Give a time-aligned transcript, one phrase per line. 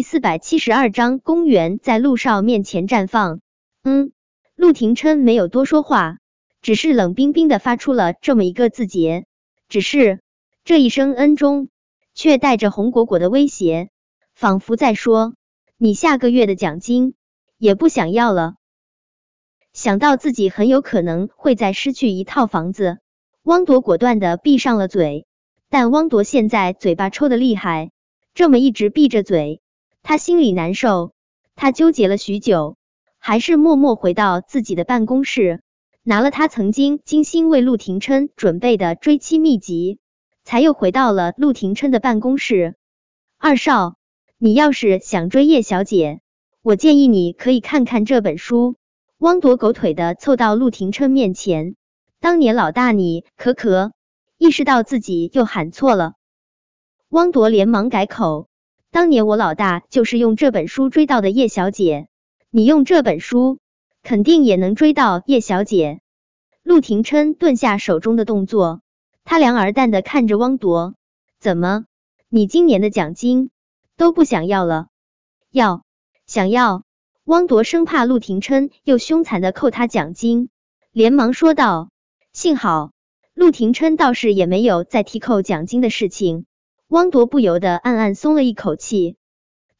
[0.00, 3.42] 第四百七十二章，公园在陆少面前绽放。
[3.82, 4.12] 嗯，
[4.56, 6.16] 陆廷琛没有多说话，
[6.62, 9.26] 只是冷冰冰的发出了这么一个字节。
[9.68, 10.20] 只是
[10.64, 11.68] 这一声恩中，
[12.14, 13.90] 却带着红果果的威胁，
[14.34, 15.34] 仿佛在说
[15.76, 17.12] ：“你下个月的奖金
[17.58, 18.54] 也不想要了。”
[19.74, 23.00] 想到自己很有可能会再失去一套房子，
[23.42, 25.26] 汪铎果断的闭上了嘴。
[25.68, 27.90] 但汪铎现在嘴巴抽的厉害，
[28.32, 29.59] 这么一直闭着嘴，
[30.02, 31.12] 他心里难受。
[31.56, 32.76] 他纠结了许久，
[33.18, 35.62] 还是默默回到自己的办公室，
[36.02, 39.98] 拿了他曾经精心为陆廷琛准备的追妻秘籍，
[40.42, 42.76] 才又回到了陆廷琛的办公室。
[43.38, 43.96] 二少，
[44.38, 46.20] 你要是想追叶小姐，
[46.62, 48.76] 我建议你可以看看这本书。
[49.18, 51.76] 汪铎狗腿的凑到陆廷琛面前，
[52.20, 53.92] 当年老大你可可。
[54.38, 56.14] 意识到自己又喊错了，
[57.10, 58.48] 汪铎连忙改口
[58.92, 62.08] ：“当年我老大就是用这本书追到的叶小姐，
[62.50, 63.58] 你用这本书
[64.02, 66.00] 肯定也能追到叶小姐。”
[66.64, 68.82] 陆廷琛顿下手中的动作，
[69.24, 70.94] 他凉而淡的看着汪铎
[71.38, 71.86] ：“怎么，
[72.28, 73.50] 你今年的奖金
[73.96, 74.88] 都不想要了？
[75.50, 75.84] 要，
[76.26, 76.82] 想要？”
[77.24, 80.48] 汪铎生怕陆廷琛又凶残的扣他奖金，
[80.90, 81.90] 连忙说道
[82.32, 82.90] ：“幸好。”
[83.34, 86.44] 陆廷琛倒是也没有再提扣奖金的事情，
[86.90, 89.16] 汪铎不由得暗暗松了一口气。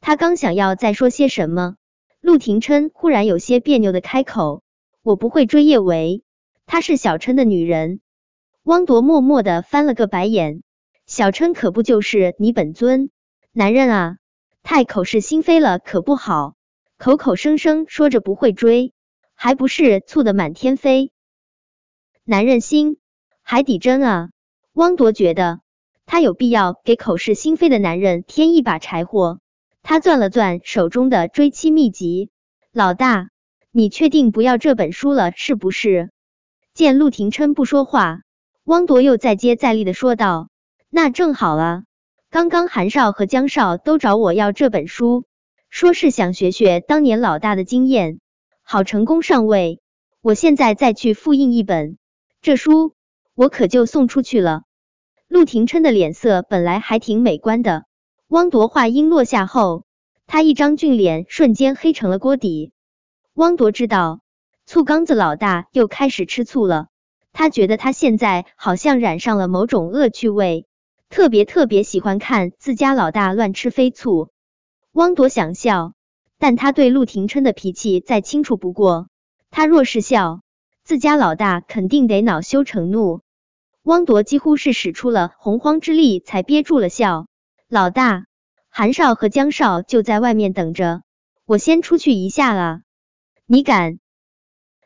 [0.00, 1.74] 他刚想要再说些什么，
[2.20, 4.62] 陆廷琛忽然有些别扭的开口
[5.02, 6.22] ：“我不会追叶维，
[6.66, 8.00] 她是小琛的女人。”
[8.62, 10.62] 汪铎默默的翻了个白眼
[11.04, 13.10] ：“小琛可不就是你本尊
[13.50, 14.18] 男人啊？
[14.62, 16.54] 太口是心非了可不好，
[16.96, 18.92] 口口声声说着不会追，
[19.34, 21.10] 还不是醋的满天飞？
[22.22, 22.98] 男人心。”
[23.42, 24.30] 海底针啊！
[24.74, 25.60] 汪铎觉得
[26.10, 29.38] 他有必要给口是心非的男人添一把柴火。
[29.80, 32.30] 他攥了攥手中的追妻秘籍，
[32.72, 33.28] 老大，
[33.70, 36.10] 你确定不要这本书了是不是？
[36.74, 38.22] 见陆廷琛不说话，
[38.64, 40.48] 汪铎又再接再厉的说道
[40.90, 41.84] ：“那正好啊，
[42.28, 45.26] 刚刚韩少和江少都找我要这本书，
[45.68, 48.18] 说是想学学当年老大的经验，
[48.64, 49.80] 好成功上位。
[50.22, 51.98] 我现在再去复印一本
[52.42, 52.94] 这书。”
[53.36, 54.64] 我可就送出去了。
[55.30, 57.84] 陆廷琛的脸色本来还挺美观的，
[58.26, 59.84] 汪铎话音落下后，
[60.26, 62.72] 他一张俊脸瞬间黑成了锅底。
[63.34, 64.22] 汪铎知道
[64.66, 66.88] 醋缸子老大又开始吃醋了，
[67.32, 70.66] 他觉得他现在好像染上了某种恶趣味，
[71.10, 74.30] 特别特别喜欢看自家老大乱吃飞醋。
[74.90, 75.92] 汪铎想笑，
[76.40, 79.06] 但他对陆廷琛的脾气再清楚不过，
[79.52, 80.40] 他若是笑，
[80.82, 83.20] 自家老大肯定得恼羞成怒。
[83.90, 87.26] 汪铎几乎是使出了洪荒之力，才憋住了笑。
[87.68, 88.26] 老大，
[88.68, 91.02] 韩少和江少就在外面等着，
[91.44, 92.82] 我先出去一下啊。
[93.46, 93.98] 你敢？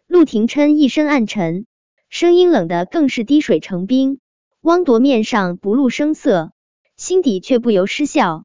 [0.06, 1.66] 陆廷琛一身暗沉，
[2.08, 4.20] 声音冷的更是滴水成冰。
[4.62, 6.52] 汪铎面上不露声色，
[6.96, 8.44] 心底却不由失笑。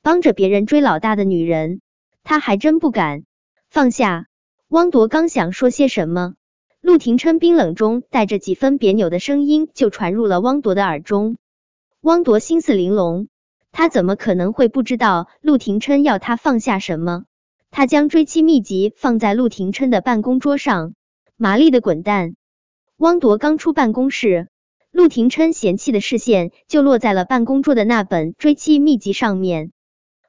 [0.00, 1.80] 帮着别人追老大的女人，
[2.22, 3.24] 他还真不敢
[3.68, 4.26] 放下。
[4.68, 6.34] 汪铎刚想说些什么。
[6.88, 11.36] 陆廷琛冰冷中带着几分别扭的声音就传入了汪铎的耳中。
[12.00, 13.28] 汪铎心思玲珑，
[13.72, 17.24] 他怎么可能会不知道陆廷琛要他放下什么？
[17.70, 20.94] 他将追妻秘籍放在陆廷琛的办公桌上，
[21.36, 22.36] 麻利的滚蛋。
[22.96, 24.48] 汪铎刚出办公室，
[24.90, 29.72] 陆廷琛嫌弃的视线就落在了办公桌的那本追妻秘籍上面。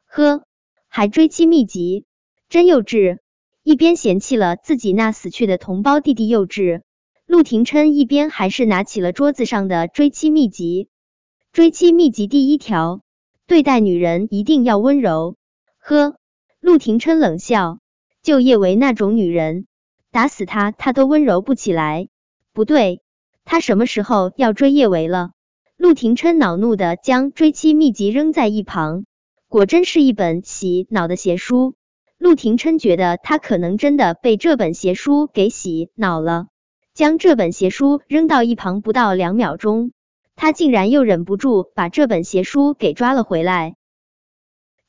[0.08, 0.44] 呵，
[0.90, 2.03] 还追妻秘籍，
[2.50, 3.19] 真幼稚。
[3.64, 6.81] 一边嫌弃了自己那死去的同胞弟弟幼稚，
[7.25, 10.88] 陆廷琛一边还是拿起了桌子上的追妻秘籍。
[11.52, 13.02] 追妻秘籍第一条，
[13.48, 15.36] 对待女人一定要温柔。
[15.78, 16.16] 呵，
[16.62, 17.80] 陆廷琛冷笑，
[18.24, 19.68] 就叶维那种女人，
[20.09, 22.08] 打死他他都温柔不起来。
[22.53, 23.02] 不对，
[23.44, 25.31] 他什么时候要追叶维了？
[25.75, 29.06] 陆廷琛恼怒的将追妻秘籍扔在一旁，
[29.48, 31.75] 果真是一本洗脑的邪书。
[32.19, 36.48] 陆廷琛觉得他可能真的被这本邪书给洗脑了，
[36.94, 39.94] 将这本邪书扔到一旁，不到两秒钟，
[40.36, 43.77] 他竟然又忍不住把这本邪书给抓了回来。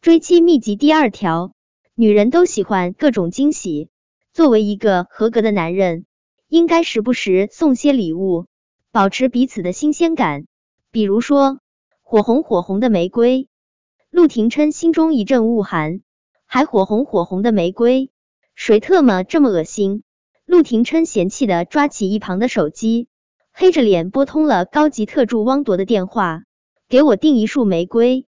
[0.00, 1.52] 追妻秘籍第二条：
[1.94, 3.90] 女人都喜欢各种惊喜，
[4.32, 6.06] 作为一个合格的男人，
[6.48, 8.46] 应该时不时送些礼物，
[8.90, 10.46] 保持彼此的新鲜感。
[10.90, 11.60] 比如说，
[12.02, 13.46] 火红火红的玫瑰。
[14.10, 16.00] 陆廷琛心中一阵恶寒。
[16.52, 18.10] 还火红火红的玫瑰，
[18.56, 20.02] 谁特么这么恶心？
[20.44, 23.06] 陆廷琛嫌弃的抓起一旁的手机，
[23.52, 26.42] 黑着脸拨通了高级特助汪铎的电话，
[26.88, 28.26] 给我订一束玫瑰。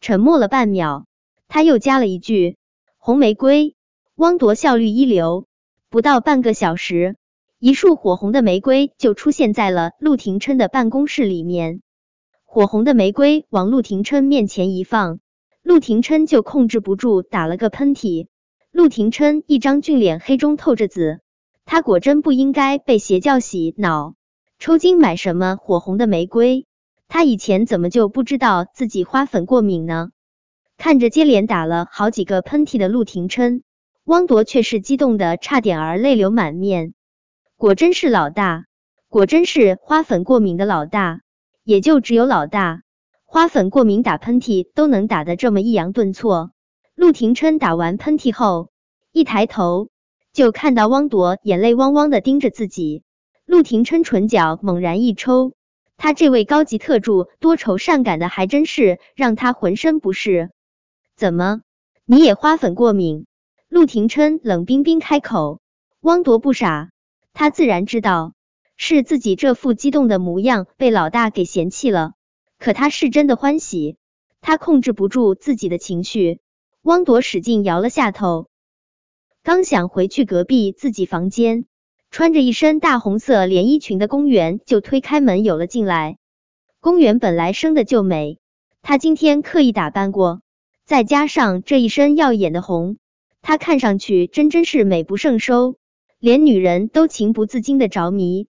[0.00, 1.04] 沉默了半秒，
[1.48, 2.56] 他又加了一句
[2.96, 3.76] 红玫瑰。
[4.14, 5.46] 汪铎效率一流，
[5.90, 7.18] 不到半个小时，
[7.58, 11.82] 一束火红的玫瑰就出现在了陆廷琛的办公室里面。
[12.46, 15.20] 火红的玫瑰往陆廷琛面前一放，
[15.70, 18.26] 陆廷琛就控制不住打了个喷嚏。
[18.72, 21.20] 陆廷琛一张俊脸黑中透着紫，
[21.64, 24.16] 他果真不应该被邪教洗脑，
[24.58, 26.66] 抽筋买什么火红的玫瑰？
[27.06, 30.08] 他以前怎么就不知道自己花粉过敏呢？
[30.76, 33.62] 看着接连打了好几个喷嚏的陆廷琛，
[34.02, 36.94] 汪铎却是激动的差点儿泪流满面。
[37.56, 38.64] 果真是老大，
[39.08, 41.20] 果真是花粉过敏的老大，
[41.62, 42.82] 也就只有老大
[43.32, 46.50] 花粉过敏打喷嚏都能打得这么抑扬顿挫。
[46.96, 48.70] 陆廷琛打完喷嚏后，
[49.12, 49.88] 一抬头
[50.32, 53.04] 就看到汪铎眼泪汪汪的盯着自己。
[53.46, 55.52] 陆廷琛唇角猛然一抽。
[55.96, 60.50] 他这位高级特助多愁善感的，还真是让他浑身不适。
[61.14, 61.60] 怎么，
[62.04, 63.26] 你也花粉过敏？
[63.68, 65.60] 陆廷琛冷冰冰开口。
[66.00, 66.90] 汪铎不傻，
[67.32, 68.32] 他自然知道
[68.76, 72.14] 是自己这副激动的模样被老大给嫌弃了。
[72.60, 73.96] 可他是真的欢喜，
[74.42, 76.38] 他控制不住自己的情绪。
[76.82, 78.48] 汪铎使劲摇了下头，
[79.42, 81.64] 刚想回去隔壁自己房间。
[82.10, 86.18] 穿着一身大红色连衣裙的公园就推开门有了进来。
[86.80, 88.38] 公园本来生的就美，
[88.82, 90.42] 她今天刻意打扮过，
[90.84, 92.96] 再加上这一身耀眼的红，
[93.42, 95.76] 她看上去真真是美不胜收，
[96.18, 98.48] 连女人都情不自禁的着迷。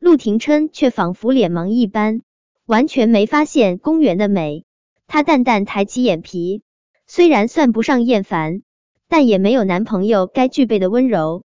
[0.00, 2.22] 陆廷琛却仿佛脸盲一般，
[2.68, 4.66] 完全没发现公园的美。
[5.06, 6.60] 他淡淡抬起眼皮，
[7.06, 8.60] 虽然算不上厌烦，
[9.08, 11.44] 但也没有男朋友该具备的温柔。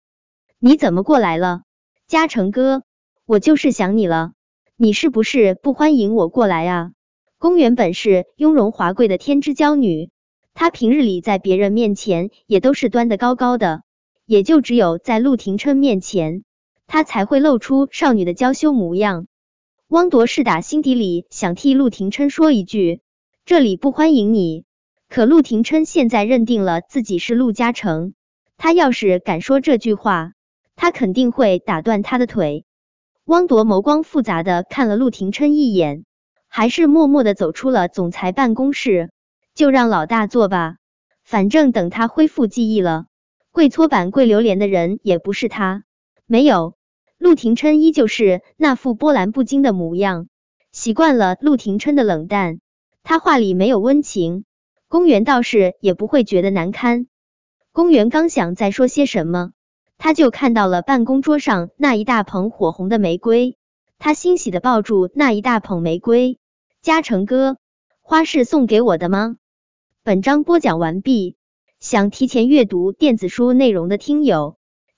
[0.59, 1.63] 你怎么过来了，
[2.09, 2.83] 嘉诚哥？
[3.25, 4.33] 我就是想你了。
[4.77, 6.91] 你是不是不欢迎我过来啊？
[7.39, 10.11] 公园本是雍容华贵的天之娇女，
[10.55, 13.85] 她平日里在别人面前也都是端得高高的，
[14.27, 16.43] 也就只有在陆廷琛面前，
[16.89, 19.29] 她才会露出少女的娇羞模样。
[19.93, 23.03] 汪铎是打心底里想替陆廷琛说一句，
[23.45, 24.65] 这里不欢迎你。
[25.11, 28.15] 可陆廷琛现在认定了自己是陆嘉诚，
[28.57, 30.33] 他要是敢说这句话。
[30.77, 32.65] 他肯定会打断他的腿。
[33.27, 36.07] 汪铎眸光复杂的看了陆廷琛一眼，
[36.49, 39.11] 还是默默的走出了总裁办公室。
[39.55, 40.77] 就让老大坐吧，
[41.23, 43.05] 反正等他恢复记忆了，
[43.51, 45.85] 跪搓板跪榴莲的人也不是他。
[46.25, 46.77] 没有，
[47.23, 50.27] 陆廷琛依旧是那副波澜不惊的模样。
[50.73, 52.59] 习惯了陆廷琛的冷淡，
[53.05, 54.45] 他话里没有温情，
[54.89, 57.07] 公园倒是也不会觉得难堪。
[57.71, 59.53] 公园刚想再说些什么。
[59.99, 63.57] 他就看到了办公桌上那一大捧火红的玫瑰，
[64.01, 66.41] 他欣喜的抱住那一大捧玫瑰。
[66.81, 67.57] 嘉诚哥，
[68.01, 69.37] 花是送给我的吗？
[70.03, 71.37] 本章播讲完毕。
[71.79, 74.57] 想提前阅读电子书内容的听友，